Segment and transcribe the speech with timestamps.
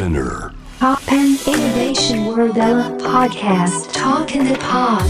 [0.00, 0.54] Spinear.
[0.78, 2.54] Toppan Innovation World
[3.04, 5.04] Podcast Talk in the Pod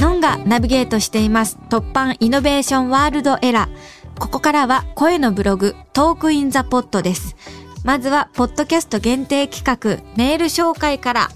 [0.00, 4.20] のんがナビゲートしています Toppan Innovation World Era。
[4.20, 7.34] ここからは声のブログ Talk in the Pod です。
[7.82, 11.30] まずはポッドキャスト限定企画メール紹介から。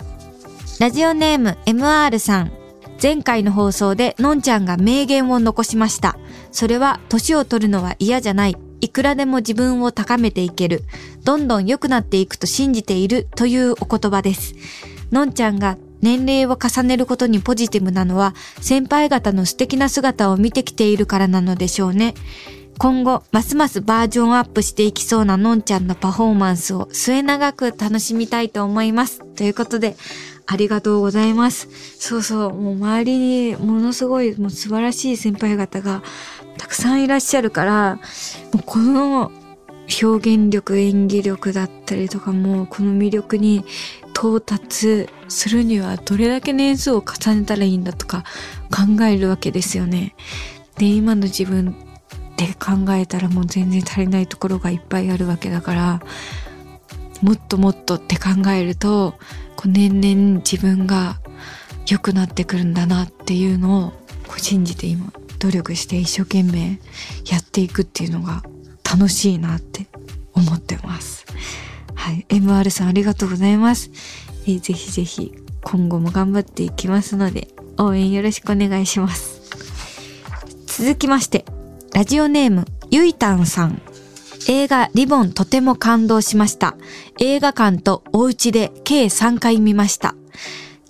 [0.78, 2.52] ラジオネーム MR さん。
[3.02, 6.16] 前回の放送でのんちゃんが名言を残しました。
[6.52, 8.56] それは年を取るのは嫌じゃない。
[8.82, 10.82] いくらでも自分を高めていける。
[11.24, 14.54] どんどん良くなっていくと信じているというお言葉です。
[15.12, 22.14] のんちゃんが年齢を重ねることにポジティブなのは先輩方の素敵な姿を見てきているからなのでしょうね。
[22.78, 29.20] 今後、ますますバージョンアップしていきそうなのんちゃんのパフォーマンスを末永く楽しみたいと思います。
[29.36, 29.94] ということで、
[30.46, 31.68] ありがとうございます。
[31.98, 33.18] そうそう、もう周り
[33.52, 36.02] にものすごいもう素晴らしい先輩方が
[36.62, 37.96] たくさんいらっしゃるから、
[38.52, 39.32] もうこの
[40.00, 43.64] 表現力、演技力だったりとかも、この魅力に
[44.16, 48.22] 到達するにはどれだけ年数を重ねたらいいんだとか
[48.70, 50.14] 考えるわけですよね。
[50.78, 51.74] で、今の自分
[52.36, 56.00] で考えたらもう全然足りないところがいっぱいあるわけだから、
[57.22, 59.16] もっともっとって考えると、
[59.56, 61.20] こう年々自分が
[61.88, 63.92] 良くなってくるんだなっていうのを
[64.38, 66.78] 信じて今努力して一生懸命
[67.28, 68.44] やっていくっていうのが
[68.84, 69.88] 楽しいなって
[70.34, 71.26] 思ってます。
[71.94, 72.24] はい。
[72.28, 73.90] MR さんありがとうございます。
[74.46, 75.34] えーぜひぜひ
[75.64, 79.42] 今後も頑張っていきますので応援よろしくお願いします。
[80.66, 81.44] 続きまして、
[81.92, 83.82] ラジオネームゆいたんさん。
[84.48, 86.76] 映画リボンとても感動しました。
[87.20, 90.14] 映画館とお家で計3回見ました。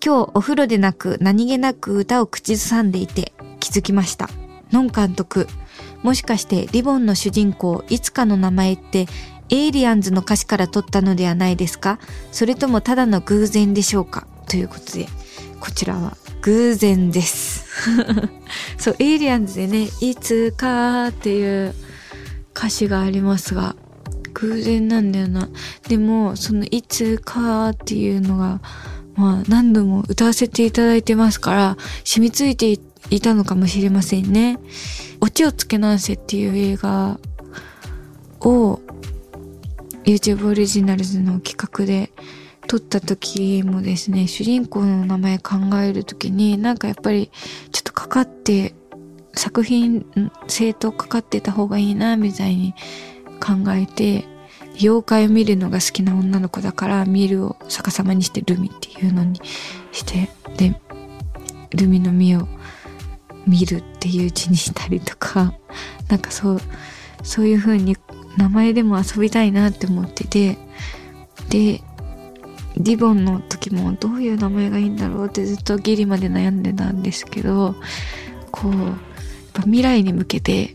[0.05, 4.29] 今日お風呂でなく何気なく歌を口ずさんでいて気づきました。
[4.73, 5.47] のん監督、
[6.03, 9.07] もしかしてリボンの主人公いつかの名前って
[9.51, 11.99] エイリアンズの歌詞から取ったのではないですか？
[12.31, 14.27] それともただの偶然でしょうか？
[14.49, 15.07] ということで、
[15.61, 17.67] こちらは偶然です。
[18.79, 21.75] そう、エイリアンズでね、いつかっていう
[22.57, 23.77] 歌詞がありますが、
[24.35, 25.49] 偶然なんだよな。
[25.89, 28.61] でも、そのいつかっていうのが、
[29.15, 34.59] まあ何度も歌わせていただいてますから、染みついていていたのかもしれませんね。
[35.21, 37.19] オチをつけなんせっていう映画
[38.41, 38.81] を
[40.05, 42.13] YouTube オリジナルズの企画で
[42.67, 47.31] 撮った時もですね、主人公の名前考える時になんかやっぱり
[47.71, 48.75] ちょっとかかって
[49.35, 50.07] 作品
[50.49, 52.75] 性とかかってた方がいいなみたいに
[53.41, 54.25] 考えて
[54.81, 59.41] 妖怪を見るのが好きな女の子だから見るを逆さまにしてルミっていうのに
[59.91, 60.81] してで
[61.71, 62.49] ルミの実を
[63.47, 65.55] 見るっていう字にしたりとか
[66.09, 66.61] なんかそう
[67.23, 67.97] そういう風に
[68.37, 70.59] 名前でも遊びたいなって思ってて
[71.49, 71.83] で
[72.77, 77.75] リボンの時もどういう名前がいいんだろうってずっとギリまで悩んでたんですけど
[78.51, 78.95] こうやっ
[79.53, 80.75] ぱ未来に向けて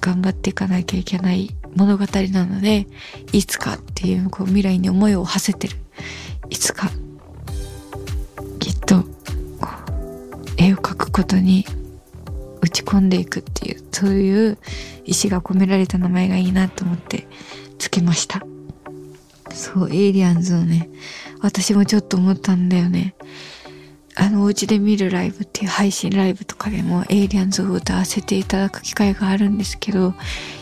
[0.00, 2.86] 頑張っていかなきゃいけない物語なので
[3.32, 5.76] いつかっていうこう未来に思いを馳せてる
[13.14, 14.58] でいくっていうそういう
[15.04, 17.28] 意志が込められた名前がいいなと思って
[17.78, 18.44] つけました。
[19.52, 20.90] そうエイリアンズをね
[21.40, 23.14] 私もちょっと思ったんだよね。
[24.16, 30.14] あのお家で見るライブっていう配信ライブとかでもエイリアンズを歌わせていただく機会があるんですけど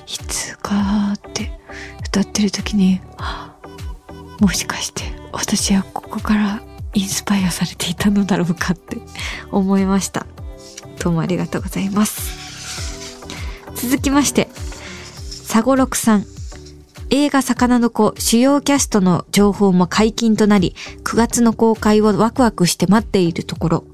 [0.06, 1.52] いつかって
[2.06, 3.68] 歌ってる時にはあ
[4.40, 5.02] もしかして
[5.32, 6.62] 私はここから
[6.94, 8.96] インスパイアされていたのだろうかって
[9.50, 10.26] 思いました。
[11.02, 12.31] どうもありがとうございます。
[13.82, 16.24] 続きましてサゴロクさん。
[17.10, 23.84] 映画魚の子主要キャストの情報も解禁となり、9月の公開をワクワクして待っているところ、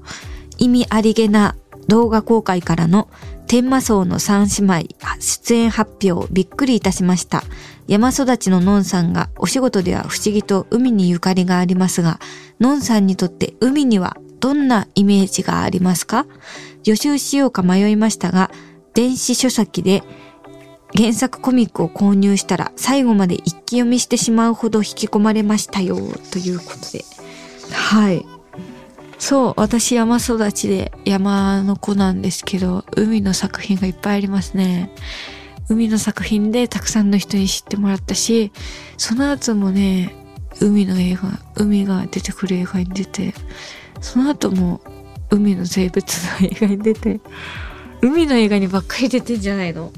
[0.59, 1.55] 意味ありげな
[1.87, 3.09] 動画公開からの
[3.47, 4.87] 天魔荘の三姉妹
[5.19, 7.43] 出演発表びっくりいたしました。
[7.87, 12.19] 山育ちののんさんがお仕事では不思議と海にゆかりがありますが、
[12.59, 16.25] のんさんにとって海にはどんなイメージがありますか？
[16.85, 18.49] 予習しようか迷いましたが、
[18.99, 20.03] 電子書籍で
[20.93, 25.95] 原作コミックを購入したら最後まで一気読みしてしまうほど引き込まれましたよ
[26.33, 27.05] ということで。
[27.71, 28.25] はい。
[29.17, 34.93] そう私山育ちで山の子なんですけど海の作品がいっぱいありますね。
[35.69, 38.51] 海の作品でたくさんの人に知ってもらったし
[38.97, 40.13] その後もね
[40.59, 43.33] 海の映画海が出てくる映画に出て
[44.01, 44.81] その後も
[45.29, 46.05] 海の生物
[46.41, 47.21] の映画に出て
[48.01, 49.91] 海の映画にばっかり出てんじゃないの？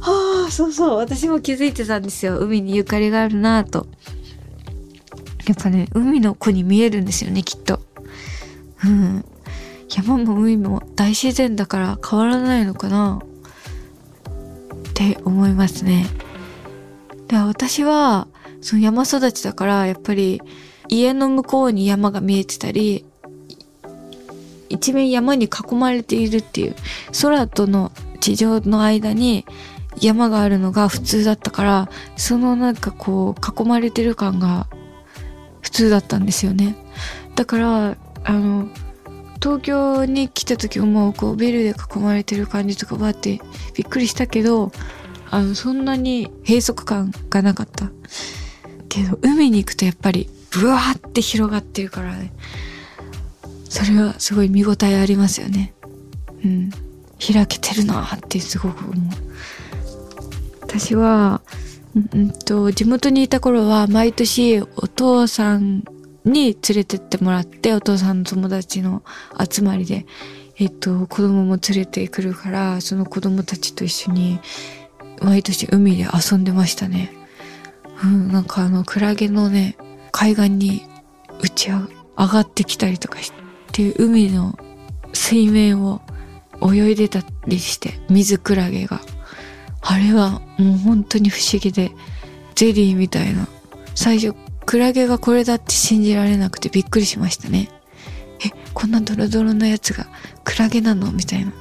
[0.00, 0.96] はあ、そうそう。
[0.96, 2.38] 私も気づいてたんですよ。
[2.38, 3.86] 海にゆかりがあるなぁと。
[5.46, 7.80] やっぱね、海の子に見えるんですよね、きっと。
[8.84, 9.24] うん。
[9.88, 13.20] 山も海も大自然だから変わらないのかな？
[14.88, 16.06] って思いますね。
[17.28, 18.28] で、私は、
[18.60, 20.40] その山育ちだから、やっぱり
[20.88, 23.04] 家の向こうに山が見えてたり、
[24.82, 26.74] 一面山に囲まれているっていう、
[27.22, 29.46] 空との地上の間に
[30.00, 34.66] 山があるのが普通だったから、そのなんかこう囲まれてる感が
[35.60, 36.74] 普通だったんですよね。
[37.36, 38.68] だから、あの、
[39.40, 43.40] 東京に来た時もこうビルで囲まれてる感じとかばって
[43.74, 44.72] びっくりしたけど、
[45.30, 47.92] あの、そんなに閉塞感がなかった。
[48.88, 52.32] けど、海に行くとやっぱりブワーって広がってるからね。
[53.72, 55.72] それはすごい見応えありますよね。
[56.44, 56.70] うん。
[57.18, 58.94] 開けてるなってすごく思う。
[60.60, 61.40] 私は、
[61.94, 65.84] うんと、地元にいた頃は毎年お父さん
[66.26, 69.02] に連れてってもらって、お父さんの友達の
[69.50, 70.04] 集まりで、
[70.58, 74.38] えっと、子供も連れてくるから、その子供たちと一緒に
[75.22, 77.10] 毎年海で遊んでましたね。
[78.04, 79.78] うん、なんかあの、クラゲのね、
[80.10, 80.82] 海岸に
[81.40, 81.86] 打ち上
[82.18, 83.41] がってきたりとかして、
[83.72, 84.58] ていう海の
[85.12, 86.00] 水面を
[86.62, 89.00] 泳いでたりして、水クラゲが。
[89.80, 91.90] あれはもう本当に不思議で、
[92.54, 93.48] ゼリーみたいな。
[93.94, 94.34] 最初、
[94.64, 97.68] クラゲがこれだって信じられなくてびっくりしましたね。
[98.44, 100.06] え、こんなドロドロのやつが
[100.44, 101.52] クラゲなのみたいな。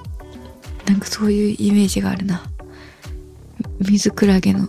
[0.85, 2.43] なんかそういうイメージがあるな。
[3.79, 4.67] 水クラゲの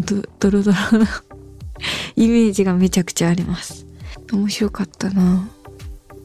[0.00, 1.22] ドドロドロな
[2.16, 3.86] イメージがめちゃくちゃあります。
[4.32, 5.48] 面白かったな。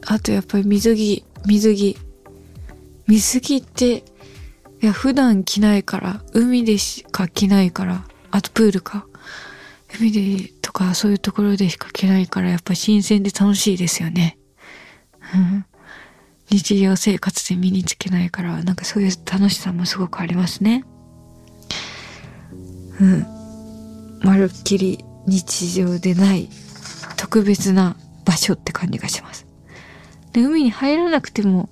[0.06, 1.96] あとやっぱり水着、水着。
[3.06, 9.06] 水着って、いや、普段着ないから、海でしか着ないから、あとプールか。
[9.98, 14.38] 海でとかそういうところでしか着ないから、やっぱ新鮮で楽しいですよね。
[15.34, 15.64] うん。
[16.50, 20.84] 日常生活で身につけないから、なんかそういう楽しさもすごくありますね。
[23.00, 23.26] うん。
[24.22, 26.48] まるっきり日常でない
[27.16, 29.46] 特別な場所って感じがします。
[30.34, 31.70] で、海に入らなくても、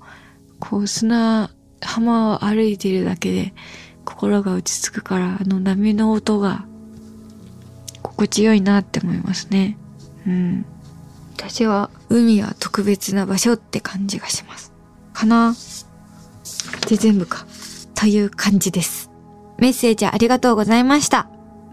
[0.61, 1.51] こう砂
[1.81, 3.53] 浜を歩いているだけで
[4.05, 6.65] 心が落ち着くから、あの波の音が
[8.03, 9.77] 心地よいなって思いますね。
[10.27, 10.65] うん。
[11.37, 14.73] 私は海は特別な場所って感じがします。
[15.13, 15.55] かな？
[16.89, 17.45] で全部か。
[17.97, 19.11] という感じです。
[19.59, 21.29] メッセージありがとうございました。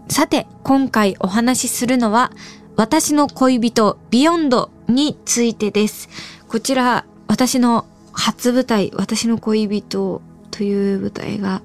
[0.08, 2.32] さて、今回お話しするのは、
[2.74, 6.08] 私の恋人、ビヨンドについてです。
[6.50, 10.20] こちら、私の初舞台、私の恋人
[10.50, 11.62] という舞台が、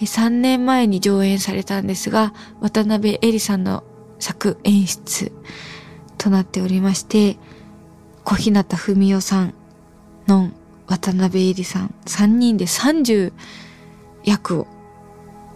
[0.00, 2.32] 3年前に上演されたんですが、
[2.62, 3.84] 渡辺恵里さんの
[4.18, 5.30] 作演出
[6.16, 7.36] となっておりまして、
[8.24, 9.54] 小日向文世さん
[10.26, 10.52] の
[10.86, 13.34] 渡辺恵里さん、3人で30
[14.24, 14.66] 役を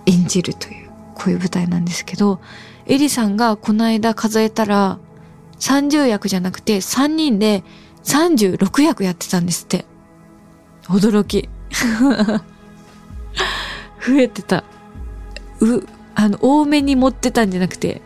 [0.04, 2.38] 演じるという、こういう舞台なんですけど、
[2.84, 4.98] エリさんがこの間数えたら、
[5.58, 7.64] 30役じゃなくて3人で
[8.04, 9.84] 36役やってたんですって。
[10.84, 11.48] 驚き。
[14.04, 14.64] 増えてた。
[15.60, 18.02] う、あの、多めに持ってたんじゃなくて、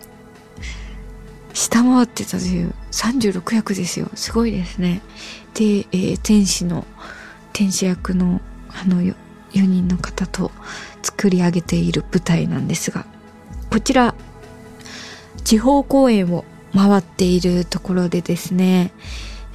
[1.54, 4.10] 下回ってたという36役ですよ。
[4.14, 5.00] すごいですね。
[5.54, 6.86] で、えー天使の、
[7.52, 9.14] 天使役の、あの、4
[9.52, 10.50] 人の方と
[11.02, 13.06] 作り上げている舞台なんですが、
[13.70, 14.14] こちら、
[15.44, 16.44] 地方公演を
[16.74, 18.92] 回っているところでですね、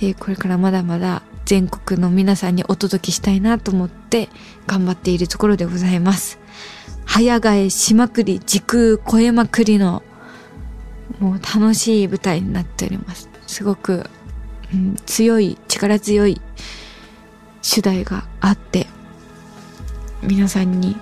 [0.01, 4.29] えこれからまだまだ全国の皆さんにお届けしたいなと思って
[4.67, 6.39] 頑張っているところでございます。
[7.05, 10.01] 早替えしまくり、時空超えまくりの
[11.19, 13.29] もう楽しい舞台になっております。
[13.47, 14.09] すごく、
[14.73, 16.41] うん強い、力強い
[17.61, 18.87] 主題があって、
[20.23, 20.95] 皆さんに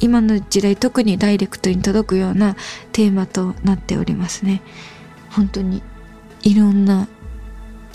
[0.00, 2.56] 今の時代特にダイレクトに届くような
[2.92, 4.62] テーマとなっておりますね。
[5.30, 5.82] 本当に
[6.42, 7.06] いろんな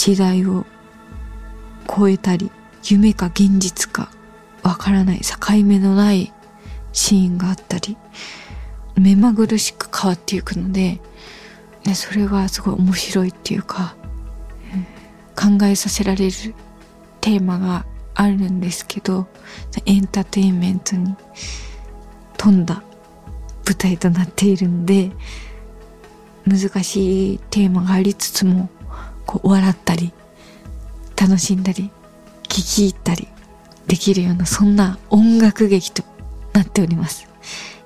[0.05, 0.67] 時代を
[1.89, 2.51] 超えたり、
[2.83, 4.11] 夢か現実か
[4.61, 6.31] わからない境目のない
[6.93, 7.97] シーンがあったり、
[8.95, 11.01] 目まぐるしく変わっていくので、
[11.85, 13.95] ね、それがすごい面白いっていうか、
[14.71, 16.31] うん考えさせられる
[17.19, 19.25] テーマがあるんですけど、
[19.87, 21.15] エンターテインメントに
[22.37, 22.83] 富んだ
[23.65, 25.11] 舞台となっているんで、
[26.45, 28.69] 難しいテーマがありつつも、
[29.25, 30.13] こう笑ったり、
[31.15, 31.91] 楽しんだり、
[32.43, 33.27] 聞き入ったり
[33.87, 36.03] できるような、そんな音楽劇と
[36.53, 37.27] なっております。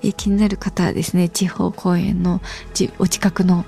[0.02, 2.42] え気になる方はですね、地方公演の
[2.74, 3.66] じお近くの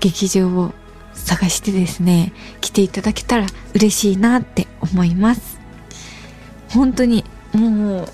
[0.00, 0.72] 劇場を
[1.12, 5.58] 探してですね、来ていただけたら嬉しいなって思います。
[6.70, 8.08] 本当にもう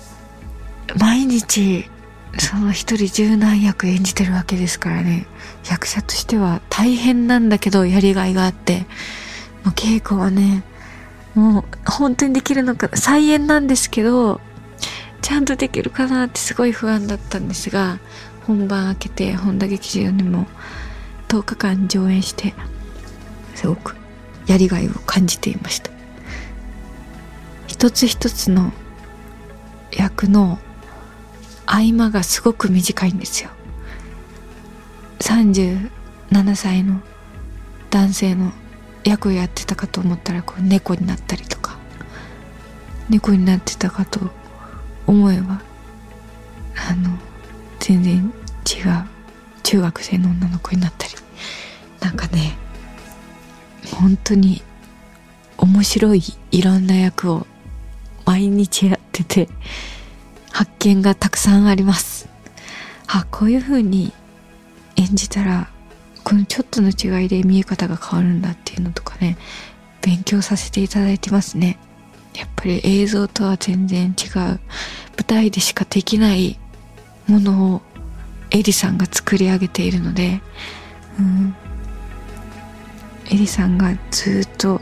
[0.99, 1.89] 毎日
[2.37, 5.25] その一人十何役演じてるわけですからね。
[5.69, 8.85] 役者としては大変なんだけどやりがいがあって。
[9.63, 10.63] もう稽古はね
[11.35, 14.41] もう本当にできるのか再演なんですけど
[15.21, 17.99] ちゃんとできるかなってすごい不安だったんですが
[18.47, 20.47] 本番明けて本田劇場にも
[21.27, 22.53] 10日間上演して
[23.55, 23.95] すごく
[24.47, 25.91] やりがいを感じていました。
[27.67, 28.71] 一つ一つの
[29.91, 30.59] 役の
[31.71, 33.49] 合間がすごく短いんですよ。
[35.19, 35.89] 37
[36.55, 36.99] 歳の
[37.89, 38.51] 男性の
[39.05, 41.79] 役をやってたかと思ったらこう猫になったりとか。
[43.09, 44.19] 猫になってたかと
[45.05, 45.61] 思えば
[46.89, 47.17] あの
[47.79, 48.33] 全然
[48.65, 49.05] 違う
[49.63, 51.13] 中学生の女の子になったり。
[52.01, 52.57] なんかね
[53.95, 54.61] 本当に
[55.57, 57.47] 面白いいろんな役を
[58.25, 59.47] 毎日やってて
[60.51, 62.29] 発見がたくさんあります。
[63.07, 64.13] あこういう風に
[64.95, 65.69] 演じたら
[66.23, 69.37] このちょっとの違いで見え方が変わるんだっていうのとかね
[70.01, 71.77] 勉強させていただいてますね。
[72.35, 74.39] やっぱり映像とは全然違う。
[74.39, 74.59] 舞
[75.27, 76.57] 台でしかできない
[77.27, 77.81] ものを
[78.51, 80.41] エリさんが作り上げているので、
[81.19, 81.55] うん、
[83.29, 84.81] エリさんがずっと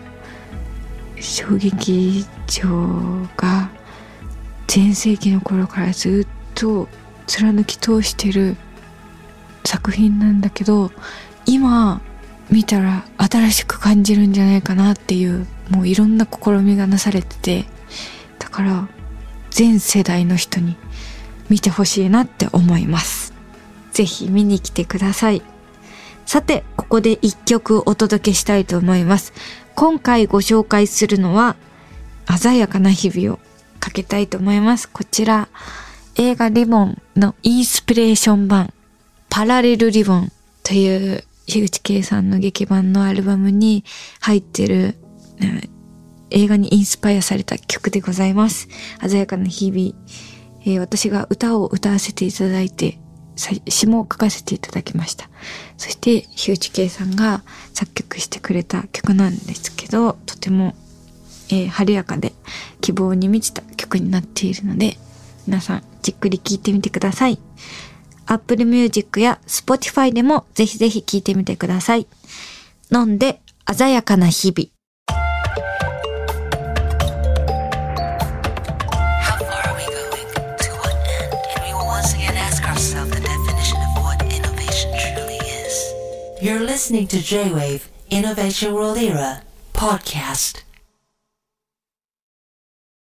[1.20, 3.70] 衝撃場が
[4.70, 6.88] 全盛期の頃からずっと
[7.26, 8.56] 貫き通してる
[9.66, 10.92] 作品なんだけど
[11.48, 12.02] 今
[12.52, 17.66] 見たら新しく感じるんじゃないかなっていうもういろんな試みがなされてて
[18.38, 18.88] だから
[19.50, 20.78] 全世代の人に
[21.50, 23.34] 見てほしいなって思います。
[23.92, 25.42] ぜひ見に来てください。
[26.28, 29.34] さてここで一曲お届けしたいと思います。
[29.76, 31.56] 今回ご紹介するのは
[32.38, 33.49] 鮮やかな日々を
[33.80, 34.90] かけたいと思います。
[34.90, 35.50] こちら、
[36.16, 38.74] 映画リボンのインスピレーション版、
[39.30, 40.32] パラレルリボン
[40.64, 43.84] という樋口圭さんの劇版のアルバムに
[44.20, 44.96] 入ってる、
[45.42, 45.70] うん
[46.32, 48.68] 映画にインスパイアされた曲でございます。
[49.08, 49.94] 鮮やかな日々。
[50.62, 53.00] えー、私が歌を歌わせていただいて、
[53.68, 55.30] 詩も書かせていただきました。
[55.78, 57.44] そして、樋口圭さんが
[57.74, 60.76] 作曲してくれた曲なんですけど、とても
[61.50, 62.34] えー、晴れやかで
[62.82, 64.98] 希望に満ちた曲になっているので、
[65.48, 67.40] 皆さんじっくり聴いてみてください。
[68.26, 72.08] Apple Music や Spotify でもぜひぜひ聴いてみてください。
[72.92, 73.42] 飲んで
[73.72, 74.70] 鮮やかな日々。
[86.42, 90.69] You're listening to J-Wave Innovation World Era podcast.